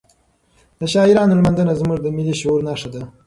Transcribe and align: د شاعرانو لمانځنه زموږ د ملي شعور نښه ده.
د 0.79 0.81
شاعرانو 0.93 1.37
لمانځنه 1.39 1.73
زموږ 1.81 1.97
د 2.01 2.07
ملي 2.17 2.33
شعور 2.39 2.59
نښه 2.67 2.89
ده. 2.93 3.01